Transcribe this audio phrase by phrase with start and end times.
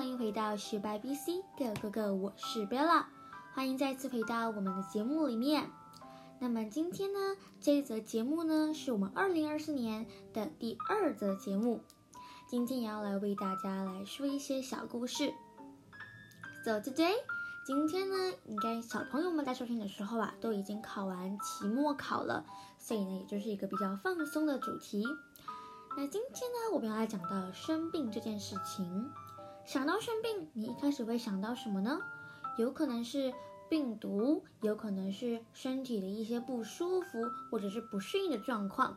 [0.00, 3.04] 欢迎回到学白 BC 的哥哥，我是 Bella，
[3.52, 5.70] 欢迎再次回到我们的节目里面。
[6.38, 7.18] 那么今天呢，
[7.60, 11.82] 这一则节目呢，是我们二零二四年的第二则节目。
[12.48, 15.34] 今天也要来为大家来说一些小故事。
[16.64, 17.12] So today，
[17.66, 22.46] 今天呢，应该小朋友们在收听的时候啊，都已经考完期末考了，
[22.78, 25.04] 所以呢，也就是一个比较放松的主题。
[25.94, 29.10] 那今天呢，我们要来讲到生病这件事情。
[29.70, 32.00] 想到生病，你一开始会想到什么呢？
[32.58, 33.32] 有可能是
[33.68, 38.96] 病毒，有可能是身体的一些不舒服或者是不适应的状况。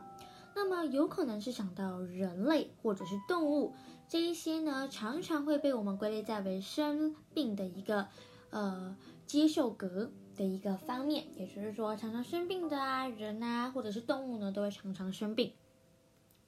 [0.52, 3.72] 那么有可能是想到人类或者是动物，
[4.08, 8.08] 这一些呢，常常会被我们归类在为生病的一个
[8.50, 8.96] 呃
[9.28, 11.24] 接受格的一个方面。
[11.36, 15.52] 也就是说，常常生病的啊人啊，或者是动物呢，都会常常生病。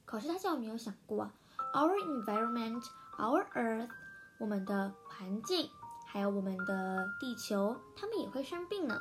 [0.04, 1.32] 可是大家有没有想过啊
[1.74, 2.82] ，our environment,
[3.18, 3.88] our earth，
[4.38, 5.70] 我们的环境，
[6.06, 9.00] 还有我们的地球，它们也会生病呢。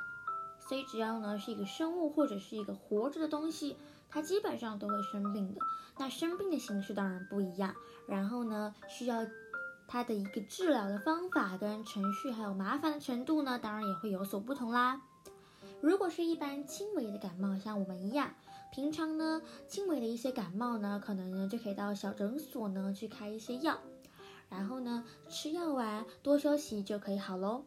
[0.67, 3.77] 所以只要呢是一个生物或者是一个活着的东西，
[4.09, 5.61] 它基本上都会生病的。
[5.97, 7.75] 那生病的形式当然不一样，
[8.07, 9.25] 然后呢需要
[9.87, 15.01] 它的一个治疗的方法跟程序，还有麻烦的程度呢，当然也会有所不同啦。
[15.81, 18.33] 如果是一般轻微的感冒，像我们一样。
[18.71, 23.77] 平常呢，轻微的一些感冒呢，可能呢就可以到小诊所呢去开一些药，
[24.55, 27.63] 然后呢吃药啊多休息就可以好喽。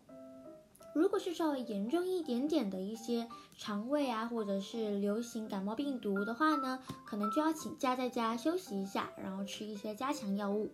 [0.94, 10.70] 如果是稍微严重一点点的一些肠胃啊，或者是流行感冒病毒的话呢，可能就要请假在家休息一下，然后吃一些加强药物。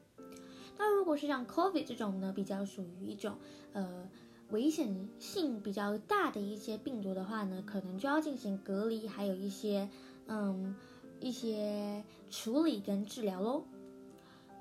[0.79, 3.37] 那如果是像 COVID 这种呢，比较属于一种
[3.73, 4.09] 呃
[4.51, 9.89] 危险性比较大的一些病毒的话呢，可能就要进行隔离，还有一些。
[10.27, 10.75] 嗯，
[11.21, 13.63] 一些处理跟治疗喽。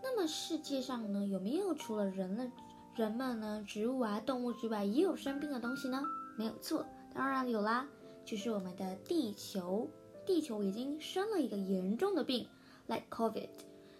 [0.03, 2.51] 那么世界上呢，有没有除了人类、
[2.95, 6.03] 人们呢、植物啊、动物之外，也有生病的东西呢？
[6.37, 7.87] 没有错，当然有啦，
[8.25, 9.89] 就是我们的地球。
[10.25, 12.47] 地球已经生了一个严重的病
[12.87, 13.49] ，like COVID。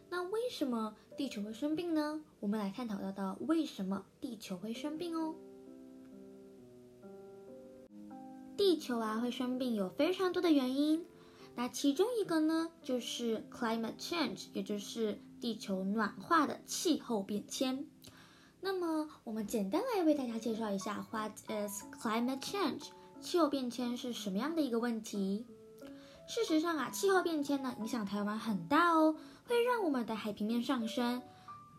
[0.09, 2.22] 那为什么地球会生病呢？
[2.40, 5.35] 我们来探讨到到为什么地球会生病哦。
[8.56, 11.06] 地球啊会生病有非常多的原因。
[11.56, 17.86] 那其中一个呢，就是 climate change，也就是地球暖化的气候变迁。
[18.62, 22.92] 那么，我们简单来为大家介绍一下，What is climate change？
[23.20, 25.46] 气候变迁是什么样的一个问题？
[26.30, 31.22] 事实上啊，气候变迁呢，影响台湾很大哦，会让我们的海平面上升。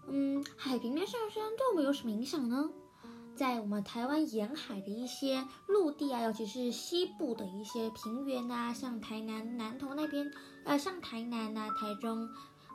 [0.08, 2.68] 嗯，海平面上升对我们有什么影响呢？
[3.34, 10.30] 在我们台湾沿海的一些陆地啊，尤其是西部的一些平原啊，像台南南投那边，
[10.66, 12.28] 呃，像台南啊、台中，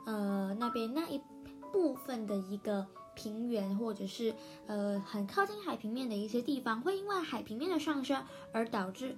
[0.06, 1.20] 呃，那边那一
[1.72, 4.34] 部分的一个平原，或者是
[4.66, 9.14] 呃很靠近海平面的一些地方，会因为海平面的上升而导致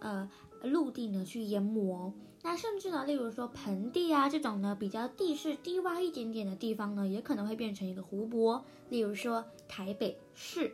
[0.00, 0.30] 呃
[0.62, 2.12] 陆地呢去淹没。
[2.44, 8.64] 那甚至呢，例如说盆地啊这种呢比较地势低洼一点点的地方呢，也可能会变成一个湖泊。
[8.88, 10.72] 例如说台北市，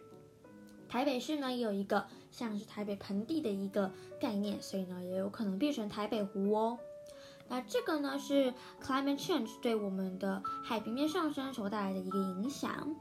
[0.88, 6.78] 台北市呢有一个像是台北盆地的一个概念，所以呢也有可能变成台北湖哦。
[7.48, 12.94] 那这个呢是 climate change 对我们的海平面上升所带来的一个影响。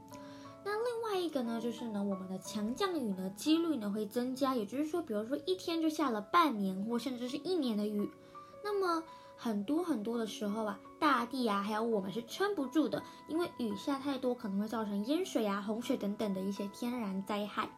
[0.64, 8.10] 那另外一个呢就是呢我们的强降雨呢几率呢会增加，也就是说，比如说一天就下了半年或甚至是一年的雨。
[8.64, 9.02] 那么
[9.36, 17.70] 很多很多的时候啊，大地啊，还有我们是撑不住的，因为雨下太多，可能会造成淹水啊、洪水等等的一些天然灾害。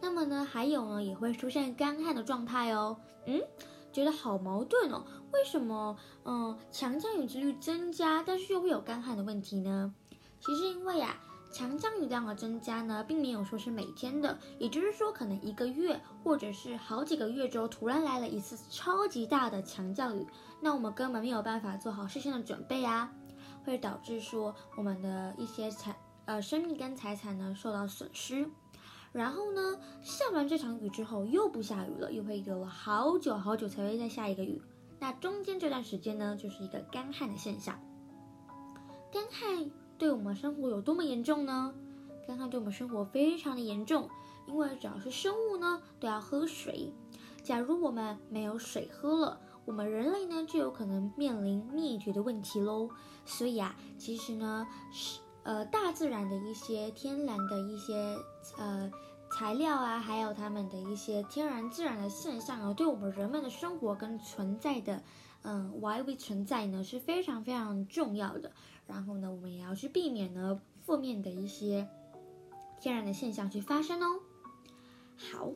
[0.00, 2.98] 那么呢，还有呢，也会出现干旱的状态哦。
[3.26, 3.40] 嗯，
[3.96, 5.02] 觉得好矛盾哦，
[5.32, 9.94] 为什么嗯强降雨几率增加，但是又会有干旱的问题呢？
[10.38, 11.18] 其实因为啊。
[11.52, 20.26] 强降雨量的增加呢，并没有说是每天的，也就是说，可能一个月或者是好几个月之后，突然来了一次超级大的强降雨，
[20.60, 23.10] 那我们根本没有办法做好事先的准备啊，
[23.64, 28.46] 会导致说我们的一些财呃生命跟财产呢受到损失。
[29.16, 34.60] 然后呢，下完这场雨之后又不下雨了，又会隔了好久好久才会再下一个雨，
[34.98, 37.80] 那中间这段时间呢，就是一个干旱的现象，
[39.10, 39.70] 干旱。
[39.96, 41.72] 对我们生活有多么严重呢？
[42.28, 44.10] 干旱对我们生活非常的严重，
[44.46, 46.92] 因为只要是生物呢，都要喝水。
[47.42, 52.90] 假如我们没有水喝了，我们人类呢就有可能面临灭绝的问题喽。
[53.24, 58.18] 所以啊，其实呢，是呃大自然的一些天然的一些
[58.58, 58.90] 呃
[59.30, 65.00] 材料啊，还有它们的一些天然自然的现象啊，对我们人们的生活跟存在的
[65.42, 68.50] 嗯 why we 存在呢是非常非常重要的。
[68.88, 71.88] 然后呢，我们也要去避免呢负面的一些
[72.80, 74.20] 天然的现象去发生哦。
[75.16, 75.52] 好，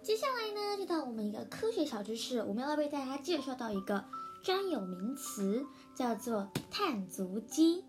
[0.00, 4.04] 接下来呢，就到我们一个科学小知识，我们要为大家介绍到一个
[4.44, 7.84] 专有名词，叫做碳足迹。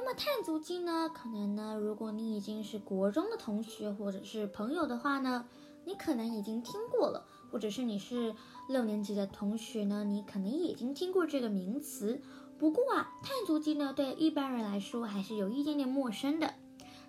[0.00, 5.48] 那么碳足迹呢，可能呢，如果你已经是国中的同学或者是朋友的话呢，
[5.84, 8.32] 你可能已经听过了，或者是你是
[8.68, 12.22] 六年级的同学呢，你可能已经听过这个名词。
[12.60, 16.54] 不过啊，碳足迹呢，对一般人来说还是有一点点陌生的，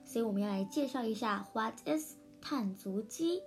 [0.03, 3.43] 所以我们要来介绍一下 What is 碳足迹？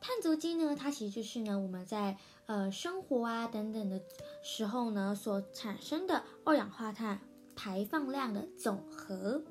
[0.00, 2.16] 碳足迹呢，它其实就是呢，我们在
[2.46, 4.00] 呃生活啊等等的
[4.42, 7.20] 时候呢，所产生的二氧化碳。
[7.62, 9.44] 排放量的总和，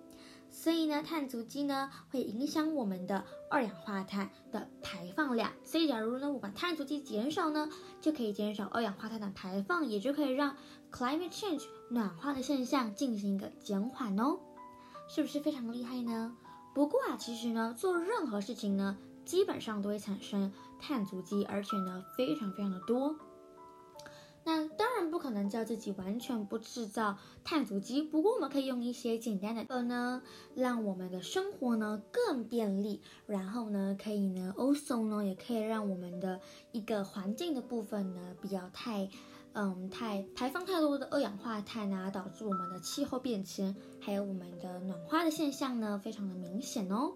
[0.50, 5.52] 所以呢，碳足迹呢会影响我们的二氧化碳的排放量。
[5.64, 7.70] 所以，假如呢我把碳足迹减少呢，
[8.02, 10.56] 就可以减少二氧化碳的排放，也就可以让
[10.92, 14.40] climate change 暖化的现象进行一个减缓哦，
[15.08, 16.36] 是不是非常厉害呢？
[16.74, 23.16] 不过啊，其实呢，做任何事情呢，基本上都会产生碳足迹，而且呢，非常非常的多。
[24.50, 30.24] 那当然不可能叫自己完全不制造碳足迹，不过我们可以用一些简单的呃呢，
[30.56, 36.40] 让我们的生活呢更便利，然后呢可以呢，also 呢也可以让我们的
[36.72, 39.08] 一个环境的部分呢，不要太，
[39.54, 47.14] 嗯，太排放太多的二氧化碳啊，导致我们的气候变迁，还有我们的暖化的现象呢，非常的明显哦。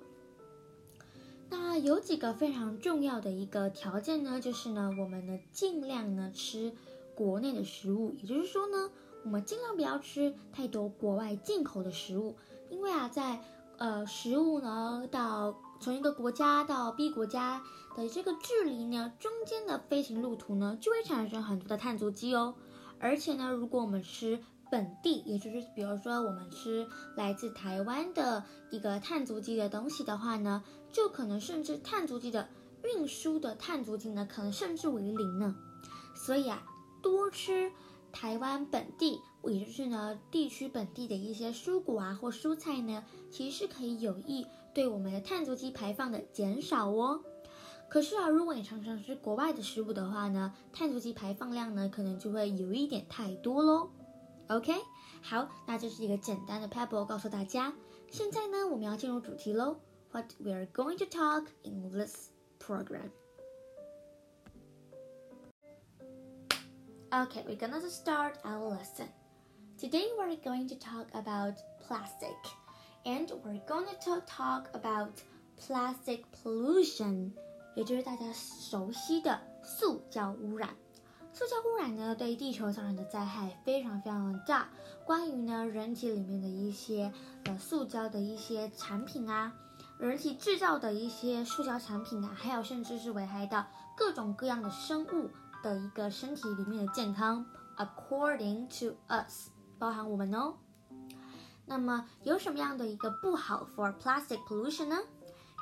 [1.50, 6.72] 那有几个非常重要的一个条件呢，就是呢，我们呢尽量呢吃。
[7.16, 8.90] 国内的食物，也就是说呢，
[9.24, 12.36] 我们尽量不要吃太多国外进口的食物，
[12.70, 13.40] 因为啊，在
[13.78, 17.62] 呃食物呢到从一个国家到 B 国家
[17.96, 22.56] 的这个距离呢，中间的飞行路途呢，就会产生很多的碳足迹哦。
[23.00, 24.40] 而且呢，如果我们吃
[24.72, 32.50] 本地，也就是比如说我们吃来自台湾的一个碳足迹的东西的话呢，就可能甚至碳足迹的
[32.84, 35.56] 运输的碳足迹呢，可能甚至为零呢。
[36.16, 36.64] 所以啊。
[37.04, 37.72] 多吃
[38.12, 47.22] 台湾本地，也就是呢地区本地的一些蔬果啊或蔬菜呢，其实是可以有益对我们的碳足迹排放的减少哦。
[47.90, 53.92] 可是啊，如果你常常吃国外的食物的话呢，碳足迹排放量呢可能就会有一点太多喽。
[54.48, 54.74] OK，
[55.22, 57.74] 好，那这是一个简单的 pebble 告诉大家。
[58.10, 59.78] 现在呢，我们要进入主题喽。
[60.12, 62.30] What we are going to talk in this
[62.60, 63.10] program?
[67.13, 69.09] Okay, we're gonna start our lesson.
[69.79, 71.55] Today we're going to talk about
[71.87, 72.37] plastic,
[73.07, 75.13] and we're going to talk, talk about
[75.57, 77.33] plastic pollution，
[77.75, 80.77] 也就是大家熟悉的塑胶污染。
[81.33, 84.69] 塑胶污染呢，对地球造成的灾害非常非常的大。
[85.05, 87.13] 关于呢，人体里面的一些
[87.45, 89.55] 呃塑胶的一些产品啊，
[89.99, 93.65] 人体制造的一些塑胶产品啊，还有甚至是危害到
[93.97, 95.31] 各种各样的生物。
[95.63, 97.45] 的一个身体里面的健康，
[97.77, 99.49] according to us，
[99.79, 100.55] 包含我们哦。
[101.67, 104.97] 那么有什么样的一个不好 for plastic pollution 呢？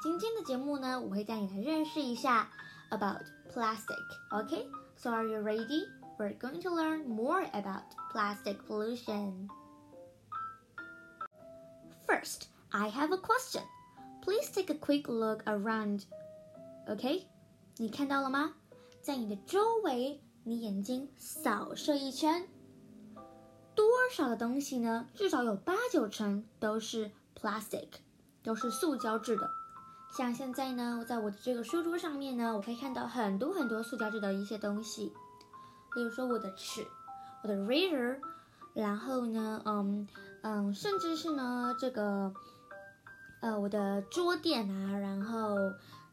[0.02, 2.48] 今天的节目呢，我会带你来认识一下
[2.90, 3.22] about
[3.52, 5.88] plastic。OK，so are you ready?
[6.18, 7.82] We're going to learn more about
[8.12, 9.48] plastic pollution.
[12.06, 13.64] First, I have a question.
[14.22, 16.04] Please take a quick look around.
[16.86, 17.26] OK，
[17.78, 18.54] 你看到了吗？
[19.01, 22.47] 在你的周围，你眼睛扫射一圈，
[23.73, 25.07] 多少的东西呢？
[25.15, 27.87] 至少有八九成都是 plastic，
[28.43, 29.49] 都是塑胶制的。
[30.15, 35.11] 像现在呢，在我的这个书桌上面呢，我可以看到很多很多塑胶制的一些东西，
[35.95, 36.85] 比如说我的尺，
[37.41, 38.19] 我的 reader，
[38.75, 40.07] 然后呢，嗯
[40.43, 42.31] 嗯，甚至是呢这个，
[43.41, 45.57] 呃，我的桌垫啊，然后。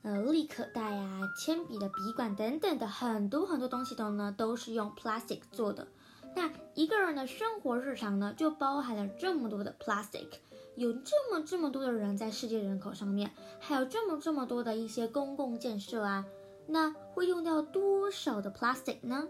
[0.09, 5.87] 呃，立可带啊，铅笔的笔管等等的很多很多东西都呢，都是用 plastic 做的。
[6.35, 10.29] 那一个人的生活日常呢，就包含了这么多的 plastic，
[10.77, 16.25] 有这么这么多的人在世界人口上面，还有这么这么多的一些公共建设啊，
[16.67, 19.29] 那会用掉多少的 plastic 呢？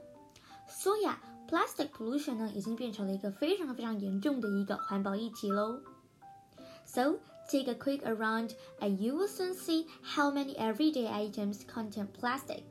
[0.68, 1.20] 所以啊
[1.50, 5.80] ，plastic pollution 呢，已经变成了一个非常非常严重的一个环保议题喽。
[6.84, 7.16] So
[7.49, 12.63] Take a quick around and you will soon see how many everyday items contain plastic.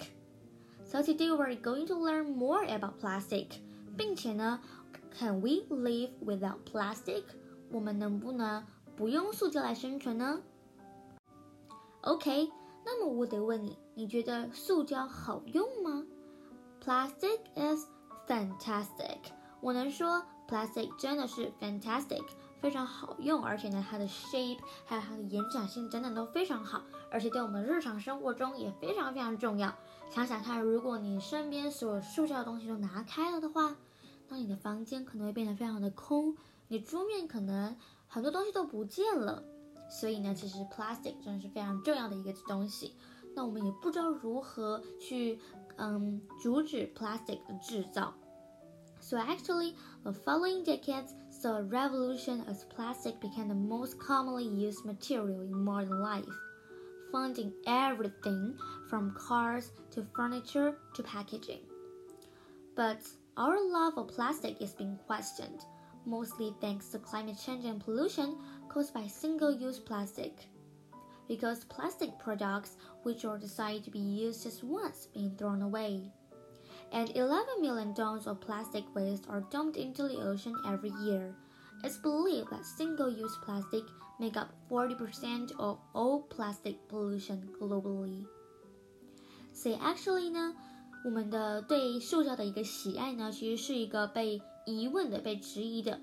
[0.85, 3.61] So today we're going to learn more about plastic.
[3.97, 4.61] 并且呢，
[5.19, 7.25] Can we live without plastic？
[7.71, 8.65] 我们能不能
[8.97, 10.41] 不用塑胶来生存呢？
[12.01, 12.51] OK，
[12.85, 16.05] 那么我得问你，你觉得塑胶好用吗？
[16.83, 17.87] Plastic is
[18.27, 19.19] fantastic。
[19.61, 22.25] 我能说 plastic 真的是 fantastic。
[22.60, 29.74] 非常好用，而且呢，它的 shape 还有它的延展性等等都非常好，而且对我们日常生活中也非常非常重要。
[30.10, 33.76] 想想看，如果你身边所有塑胶的东西都拿开了的话，
[34.30, 36.36] 那你的房间可能会变得非常的空，
[36.68, 39.44] 你桌面可能很多东西都不见了。
[39.90, 42.94] 所以呢，其实 plastic 真的是非常重要的一个东西。
[43.36, 45.40] 那我们也不知道如何去
[45.78, 48.14] 嗯阻止 plastic 的制造。
[49.00, 55.42] So actually, the following decades saw a revolution as plastic became the most commonly used material
[55.42, 56.26] in modern life,
[57.12, 58.58] found in everything
[58.90, 61.62] from cars to furniture to packaging.
[62.76, 63.02] But
[63.38, 65.64] our love of plastic is being questioned,
[66.06, 68.38] mostly thanks to climate change and pollution
[68.70, 70.48] caused by single-use plastic.
[71.28, 76.12] Because plastic products which are designed to be used just once being thrown away
[76.93, 81.35] And 11 million tons of plastic waste are dumped into the ocean every year.
[81.83, 83.85] It's believed that single-use plastic
[84.21, 88.27] make up 40% of all plastic pollution globally.
[89.53, 90.55] So actually 呢，
[91.05, 95.99] 我们的对塑胶的一个喜爱呢，其实是一个被疑问的、被质疑的。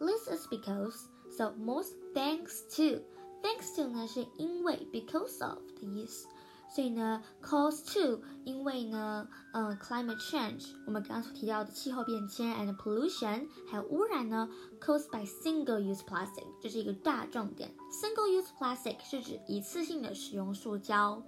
[0.00, 1.06] This is because
[1.36, 3.02] so most thanks to
[3.40, 6.26] thanks to 呢是因为 because of 的意思，
[6.68, 14.48] 所以呢 cause to 因为呢呃 climate change 我们刚刚所提到的气候变迁 and pollution 还有污染呢
[14.80, 17.70] caused by single use plastic 这是一个大重点。
[17.90, 21.22] single use plastic 是指一次性的使用塑胶。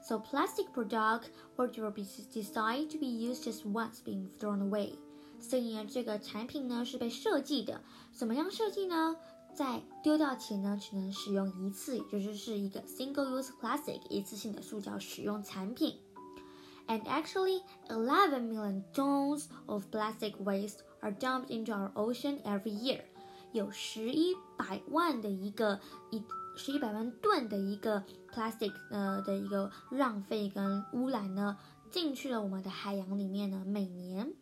[0.00, 1.24] So plastic product
[1.56, 2.02] or to be
[2.32, 4.94] designed to be used just once being thrown away.
[5.40, 9.16] 所以呢，这个产品呢是被设计的，怎么样设计呢？
[9.55, 15.99] 在丢掉前呢，只能使用一次，也就是是一个 single-use plastic 一次性的塑胶使用产品。
[16.87, 23.01] And actually, 11 million tons of plastic waste are dumped into our ocean every year.
[23.51, 25.79] 有十一百万的一个
[26.09, 26.23] 一
[26.55, 31.57] 十一百万吨的一个 plastic 呃的一个浪费跟污染呢，
[31.91, 34.33] 进去了我们的海洋里面呢，每年。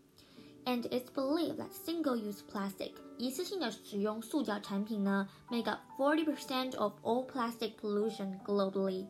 [0.64, 9.06] And it's believed that single-use plastic 一次性的使用塑胶产品呢，make up forty percent of all plastic pollution globally，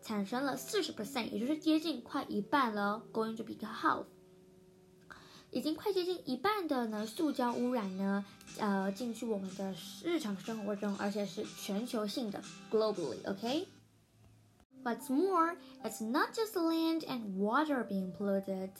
[0.00, 4.06] 产生了四十 percent，也就是接近快一半了，going to be half，
[5.50, 8.24] 已经快接近一半的呢塑胶污染呢，
[8.58, 18.70] 呃，进去我们的日常生活中，而且是全球性的，globally，OK。What's more, it's not just land and water being polluted.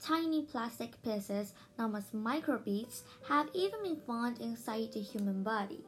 [0.00, 5.80] Tiny plastic pieces, known as microbeads, have even been found inside the human body.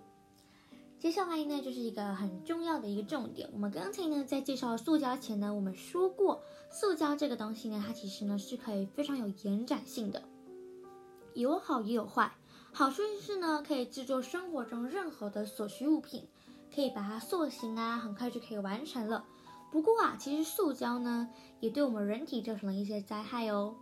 [0.98, 3.48] 接下来呢，就是一个很重要的一个重点。
[3.52, 10.24] 我们刚才呢，在介绍塑胶前呢，我们说过，塑胶这个东西呢，它其实呢是可以非常有延展性的，
[11.34, 12.32] 有好也有坏。
[12.72, 16.26] 好处是呢，可以制作生活中任何的所需物品，
[16.74, 19.24] 可以把它塑形啊，很快就可以完成了。
[19.70, 21.28] 不过啊，其实塑胶呢，
[21.60, 23.76] 也对我们人体造成了一些灾害哦。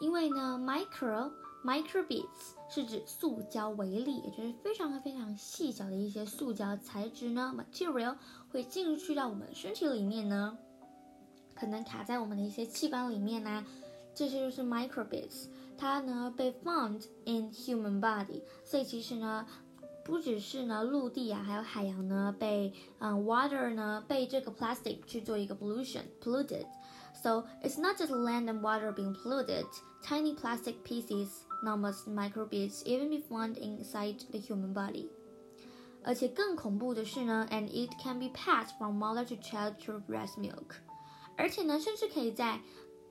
[0.00, 1.30] 因为呢，micro
[1.64, 8.16] microbeads 是指塑胶微粒，也就是非常非常细小的一些塑胶材质呢，material
[8.50, 10.56] 会进去到我们身体里面呢，
[11.54, 13.66] 可能卡在我们的一些器官里面呢，
[14.14, 19.44] 这些就是 microbeads，它呢被 found in human body，所以其实呢，
[20.04, 26.66] 不只是呢陆地啊，还有海洋呢被嗯 water 呢被这个 plastic 去做一个 pollution polluted。
[27.21, 29.65] So it's not just land and water being polluted.
[30.03, 35.09] Tiny plastic pieces, known as microbeads, even be found inside the human body.
[36.03, 40.75] 而且更恐怖的是呢，and it can be passed from mother to child through breast milk。
[41.37, 42.59] 而且呢，甚至可以在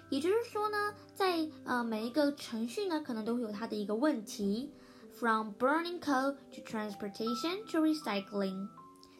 [0.09, 4.73] 也就是说呢，在呃每一个程序呢，可能都会有它的一个问题。
[5.19, 8.69] From burning coal to transportation to recycling，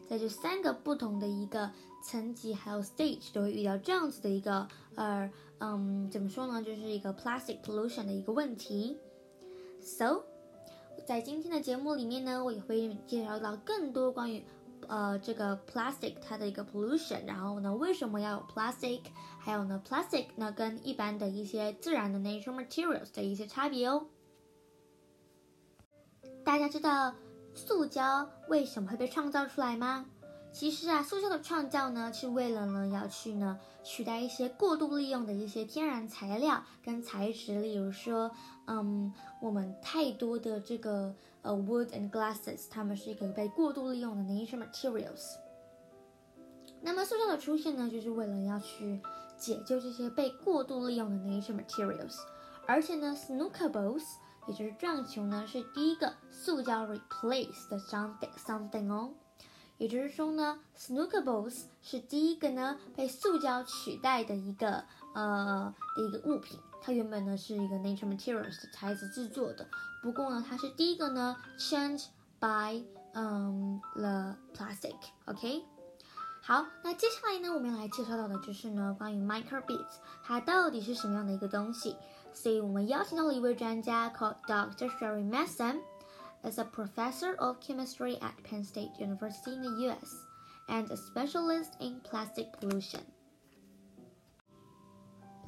[0.07, 1.71] 在这三个不同的一个
[2.03, 8.97] 层级还有 stage 都会遇到这样子的一个呃嗯怎么说呢，就是一个 plastic pollution 的一个问题。
[9.81, 10.23] So
[11.05, 14.45] 在今天的节目里面呢，我也会介绍到更多关于
[14.88, 19.02] 呃这个 plastic 它的一个 pollution，然后呢为什么要有 plastic，
[19.38, 24.06] 还有呢 plastic 呢跟一般的一些自然的 nature materials 的一些差别哦。
[26.44, 27.14] 大家知道
[27.54, 30.06] 塑胶为什么会被创造出来吗？
[30.52, 38.30] 其实啊，塑胶的创造呢，是为了呢要去呢取代一些过度利用的一些天然材料跟材质，例如说，
[38.66, 39.10] 嗯，
[39.40, 45.36] 我们太多的这个呃 wood and glasses，它们是一个被过度利用的 nature materials。
[46.80, 49.00] 那么塑胶的出现呢，就是为了要去
[49.36, 52.16] 解救这些被过度利用的 nature materials。
[52.66, 54.04] 而且呢，snooker balls，
[54.46, 59.10] 也就是撞球呢，是第一个塑胶 replace 的 something something 哦。
[59.78, 64.84] 也就是说呢，snooker balls 是第一个呢被塑胶取代的一个
[65.14, 66.58] 呃的一个物品。
[66.81, 69.67] 它原本呢是一个 nature materials 的材质制作的，
[70.01, 72.05] 不过呢它是第一个呢 change
[72.39, 75.63] by 嗯 the plastic。OK，
[76.41, 81.95] 好，那接下来呢我们要来介绍到的就是呢关于 microbeads 它到底是什么样的一个东西。
[82.33, 84.89] 所以我们邀请到了一位专家，called Dr.
[84.97, 90.23] Sherry Mason。is a professor of chemistry at Penn State University in the US
[90.67, 93.01] and a specialist in plastic pollution.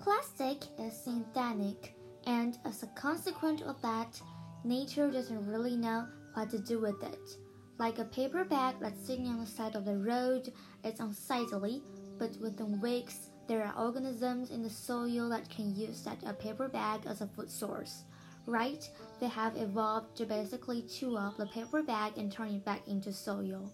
[0.04, 1.94] Plastic is synthetic,
[2.26, 4.20] and as a consequence of that,
[4.62, 7.38] nature doesn't really know what to do with it.
[7.78, 10.52] Like a paper bag that's sitting on the side of the road,
[10.84, 11.82] it's unsightly,
[12.18, 16.68] but within weeks, there are organisms in the soil that can use that a paper
[16.68, 18.04] bag as a food source
[18.46, 18.86] right?
[19.20, 23.10] They have evolved to basically chew up the paper bag and turn it back into
[23.10, 23.72] soil,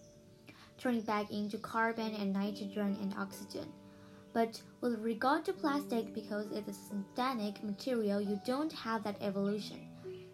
[0.77, 3.67] turn it back into carbon and nitrogen and oxygen.
[4.33, 9.21] But with regard to plastic, because it is a synthetic material, you don't have that
[9.21, 9.87] evolution.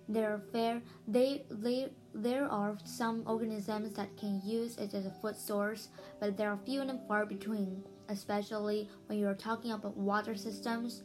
[0.10, 5.12] There are fair, they, they, there are some organisms that can use it as a
[5.22, 9.98] food source, but there are few and far between, especially when you are talking about
[9.98, 11.04] water systems,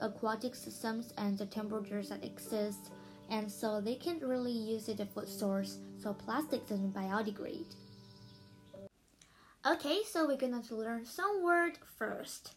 [0.00, 2.90] aquatic systems and the temperatures that exist,
[3.28, 7.76] and so they can't really use it as a food source, so plastic doesn't biodegrade.
[9.63, 12.51] Okay, so we're going to learn some word first.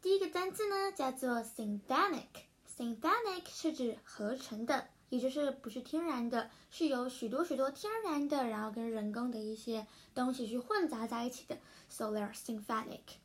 [0.00, 11.58] 第一个单词呢叫做 synthetic。synthetic 是指合成的，也就是不是天然的，是由许多许多天然的，然后跟人工的一些东西去混杂在一起的。
[11.90, 13.18] So they're synthetic。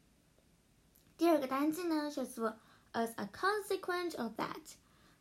[1.17, 2.57] 第二个单词呢叫做
[2.91, 4.75] as a consequence of that.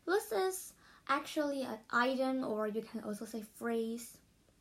[0.05, 0.73] This is
[1.07, 4.09] actually an item or you can also say phrase.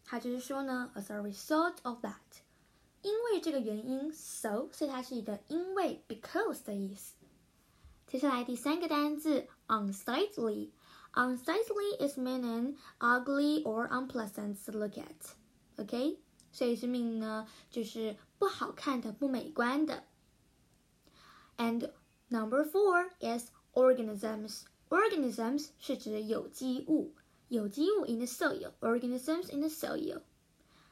[0.05, 2.13] 它就是说呢，as a result of that，
[3.01, 7.15] 因为这个原因，so，所以它是一个因为 because 的意思。
[8.07, 15.35] 接下来第三个单词 unsightly。Unsightly is meaning ugly or unpleasant to look at.
[15.77, 16.19] OK，
[16.51, 20.05] 所以是 mean 呢就是不好看的、不美观的。
[21.57, 21.91] And
[22.33, 24.63] Number four is organisms.
[24.89, 27.13] Organisms 是指有机物，
[27.47, 28.71] 有机物 in the soil.
[28.79, 30.23] Organisms in the soil.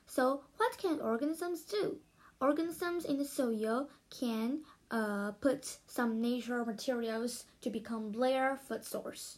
[0.08, 1.98] So what can organisms do?
[2.40, 9.38] Organisms in the soil can uh, put some natural materials to become their food source.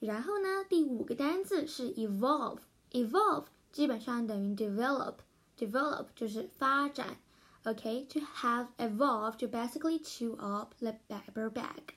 [0.00, 7.18] 然后呢，第五个单词是 evolve。evolve 基本上等于 develop。develop 就是发展。
[7.64, 11.94] okay, to have evolved to basically chew up the paper bag.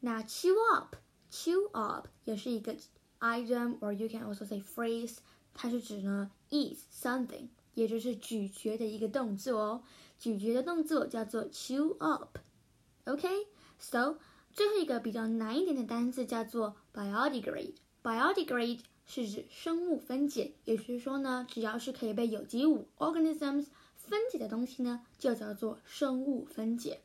[0.00, 0.96] Now, chew up,
[1.30, 2.76] chew up 也是一个
[3.20, 5.18] item or you can also say phrase，
[5.53, 9.83] 它是指呢 eat something，也就是咀嚼的一个动作哦。
[10.17, 12.37] 咀嚼的动作叫做 chew up。
[13.05, 14.17] OK，so、
[14.53, 17.75] 最后一个比较难一点的单词叫做 biodegrade。
[18.03, 27.01] biodegrade 是指生物分解，也就是说呢，只要是可以被有机物 organisms 分解的东西呢，就叫做生物分解。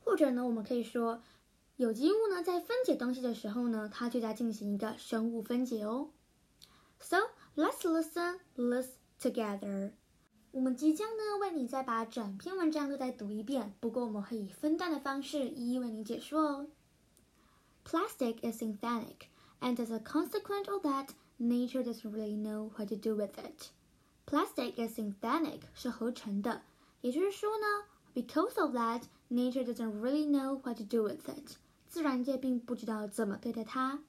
[0.00, 1.22] 或者呢，我们可以说，
[1.76, 6.08] 有机物呢在分解东西的时候呢，它就在进行一个生物分解哦。
[6.99, 7.17] So
[7.55, 9.91] let's listen, let's together。
[10.51, 16.67] 我们即将呢为你再把整篇文章都再读一遍，不过我们会以分段的方式一一为你解说哦。
[17.83, 19.27] Plastic is synthetic,
[19.59, 21.09] and as a consequence of that,
[21.39, 23.71] nature doesn't really know what to do with it.
[24.25, 26.61] Plastic is synthetic，是合成的。
[27.01, 27.65] 也就是说呢，
[28.13, 31.57] because of that, nature doesn't really know what to do with it。
[31.89, 33.99] 自然界并不知道怎么对待它。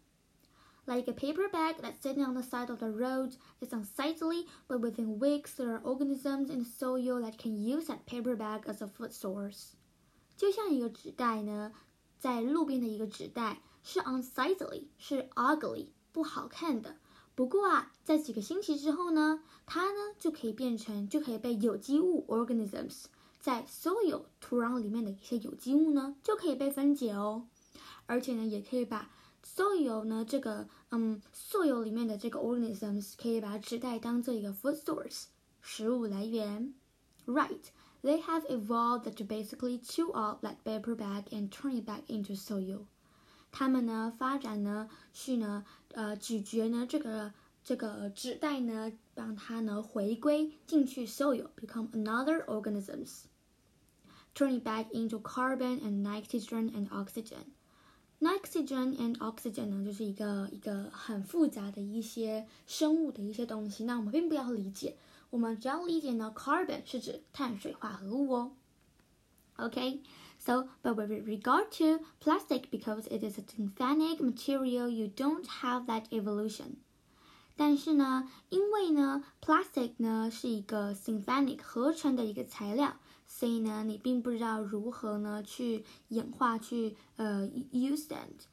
[0.89, 4.81] Like a paper bag that's sitting on the side of the road is unsightly, but
[4.81, 8.81] within weeks there are organisms in the soil that can use that paper bag as
[8.81, 9.73] a food source。
[10.35, 11.71] 就像一个纸袋呢，
[12.17, 16.97] 在路边的一个纸袋是 unsightly，是 ugly，不好看的。
[17.35, 23.03] 不过啊，在几个星期之后呢，它呢就可以变成，就可以被有机物 organisms
[23.39, 27.45] 在 soil 土壤里面的一些有机物呢，就可以被分解哦。
[28.07, 29.11] 而且呢，也可以把
[29.44, 35.24] soil 呢这个嗯 soil 里面的这个 organisms 可以把它指代当做一个 food source
[35.60, 36.74] 食物来源。
[37.26, 37.70] Right,
[38.02, 42.36] they have evolved to basically chew up that paper bag and turn it back into
[42.36, 42.86] soil.
[43.50, 57.54] 他们呢发展呢是呢呃咀嚼呢这个这个纸袋呢，让它呢回归进去 soil，become another organisms。turn it back into carbon and nitrogen and oxygen。
[58.19, 63.85] Nitrogen and oxygen 呢，就是一个一个很复杂的一些生物的一些东西。
[63.85, 64.97] 那我们并不要理解，
[65.29, 68.51] 我们只要理解呢，carbon 是指碳水化合物哦。
[69.55, 76.03] OK，so but with regard to plastic, because it is a synthetic material, you don't have that
[76.09, 76.75] evolution.
[77.55, 82.95] 但是呢，因为呢，plastic 呢是一个 synthetic 合成的一个材料，
[83.28, 88.46] 所以呢，你并不知道如何呢去演化去呃 use it.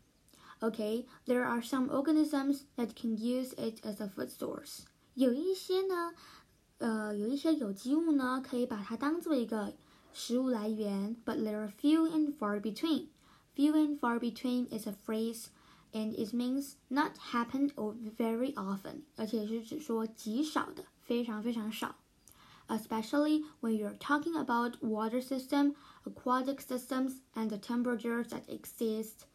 [0.60, 4.82] Okay, there are some organisms that can use it as a food source.
[5.15, 6.13] 有一些呢，
[6.78, 9.74] 呃，有一些有机物呢，可以把它当做一个
[10.13, 13.08] 食物来源，but there are few and far between.
[13.56, 15.47] Few and far between is a phrase,
[15.91, 21.95] and it means not happen or very often，而且是指说极少的，非常非常少。
[22.67, 29.26] Especially when you're talking about water system, aquatic systems, and the temperatures that exist.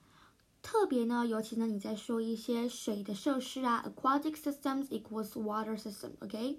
[0.62, 6.59] 特别呢，尤其呢，你在说一些水的设施啊，aquatic systems equals water system，OK？、Okay?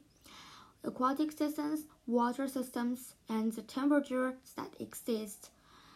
[0.83, 5.49] aquatic systems, water systems, and the temperatures that exist，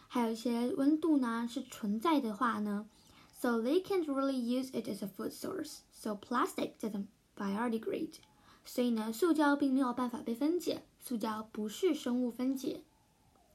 [0.08, 2.86] 还有一些温度呢是存在的话呢，
[3.40, 5.78] so they can't really use it as a food source.
[5.92, 7.06] So plastic doesn't
[7.36, 8.16] biodegrade，
[8.67, 12.81] 所以呢，塑胶并没有办法被分解，塑胶不是生物分解。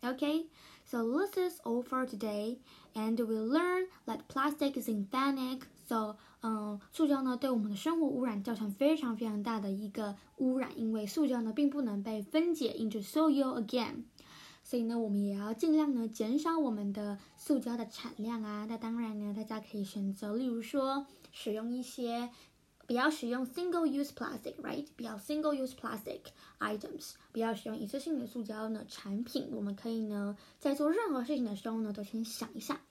[0.01, 0.47] Okay,
[0.85, 2.57] so this is all for today,
[2.95, 5.61] and we learn that plastic is synthetic.
[5.87, 14.03] So 嗯，塑胶呢对我们的生活污染造成非常非常大的一个污染，因为塑胶呢并不能被分解 into soil again，
[14.65, 18.67] 所以呢我们也要尽量呢减少我们的塑胶的产量啊。
[18.69, 22.31] 那当然呢，大家可以选择，例如说使用一些，
[22.93, 24.85] 不要使用 single use plastic，right？
[24.95, 26.21] 不要 single use plastic
[26.61, 29.49] items，不要使用一次性的塑胶呢产品。
[29.51, 32.83] 我们可以呢在做任何事情的时候呢，都先想一下。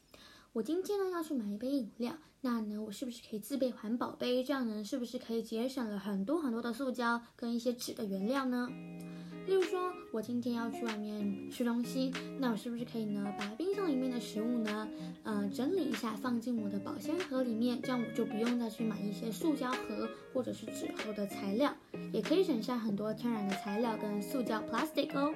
[0.54, 4.44] 我今天呢要去买一杯饮料，那呢我是不是可以自备环保杯？
[4.44, 8.70] 这样呢是不是可以节省了很多很多的塑胶跟一些纸的原料呢？
[9.48, 14.88] 例如说，我今天要去外面吃东西，那我是不是可以呢把冰箱里面的食物呢，
[15.24, 21.74] 嗯整理一下放进我的保鲜盒里面，这样我就不用再去买一些塑胶盒或者是纸盒的材料，
[22.14, 25.34] 也可以省下很多天然的材料跟塑胶 plastic 哦。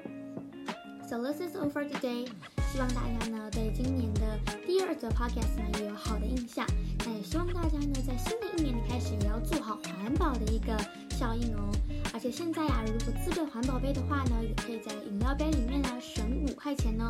[1.07, 2.27] So this is over today.
[2.71, 6.65] 希望大家呢对今年的第二则 podcast 呢也有好的印象。
[7.05, 10.75] 那也希望大家呢在新的一年的开始也要做好环保的一个
[11.17, 11.71] 效应哦。
[12.13, 17.09] 而且现在呀，如果自备环保杯的话呢，也可以在饮料杯里面呢省五块钱哦。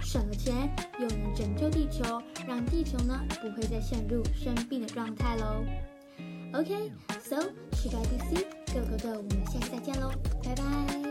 [0.00, 5.64] 省了钱又能拯救地球，让地球呢不会再陷入生病的状态喽。
[6.54, 7.36] OK，so
[7.72, 11.05] 期待 DC，各位哥哥，我们下期再见喽，拜拜。